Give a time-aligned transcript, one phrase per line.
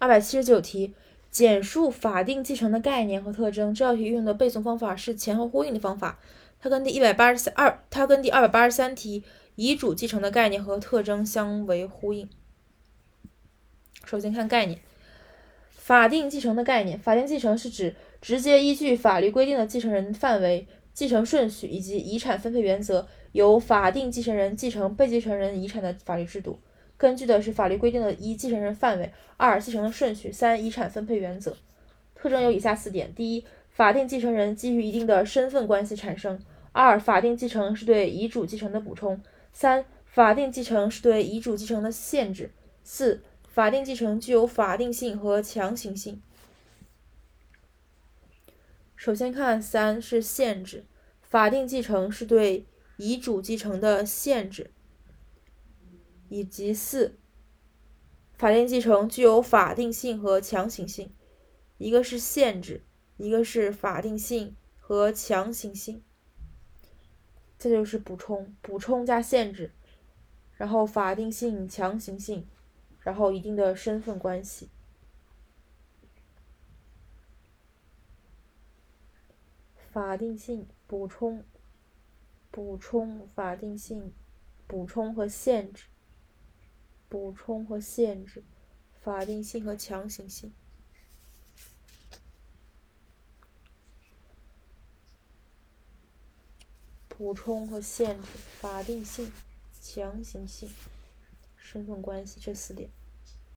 [0.00, 0.94] 二百七十九题，
[1.30, 3.74] 简述法定继承的概念和特征。
[3.74, 6.18] 这道题运用的背诵方法是前后呼应的方法。
[6.58, 9.22] 它跟第一百八十三二，它跟第二百八十三题
[9.56, 12.30] 遗嘱继承的概念和特征相为呼应。
[14.06, 14.80] 首先看概念，
[15.68, 16.98] 法定继承的概念。
[16.98, 26.58] 法定继承是指直接依据法律规定的继承人范围、继承顺序以及遗产分配原则，由法定继承人继承被继承人遗产的法律制度。
[27.00, 31.56] 根据的是法律规定的：一、继承人范围；二、继承的顺序；三、遗产分配原则。
[32.14, 36.38] 特征有以下四点：第一，法定继承人基于一定的身份关系产生。
[36.72, 39.18] 二、法定继承是对遗嘱继承的补充。
[39.50, 42.50] 三、法定继承是对遗嘱继承的限制。
[42.84, 46.20] 四、法定继承具有法定性和强行性。
[48.94, 50.84] 首先看三是限制，
[51.22, 52.66] 法定继承是对
[52.98, 54.70] 遗嘱继承的限制，
[56.30, 57.18] 以及四，
[58.38, 61.12] 法定继承具有法定性和强行性。
[61.76, 62.84] 一个是限制，
[63.18, 66.02] 一个是法定性和强行性。
[67.58, 69.72] 这就是补充，补充加限制，
[70.54, 72.48] 然后法定性、强行性，
[73.00, 74.70] 然后一定的身份关系。
[79.92, 81.44] 法定性补充，
[82.50, 84.14] 补充法定性，
[84.66, 85.86] 补充和限制，
[87.10, 88.42] 补充和限制，
[89.02, 90.52] 法定性和强行性。
[97.08, 98.28] 补充和限制、
[98.60, 99.30] 法定性、
[99.82, 100.70] 强行性、
[101.56, 102.88] 身份关系这四点。